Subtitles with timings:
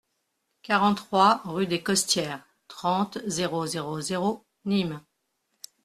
[0.63, 4.99] quarante-trois rue des Costières, trente, zéro zéro zéro, Nîmes